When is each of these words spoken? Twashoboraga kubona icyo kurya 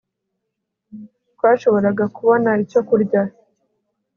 Twashoboraga 1.35 2.05
kubona 2.15 2.49
icyo 2.63 2.81
kurya 2.87 3.21